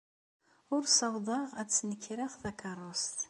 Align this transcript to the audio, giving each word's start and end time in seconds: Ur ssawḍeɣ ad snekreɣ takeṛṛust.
Ur 0.73 0.83
ssawḍeɣ 0.87 1.47
ad 1.61 1.69
snekreɣ 1.71 2.31
takeṛṛust. 2.41 3.17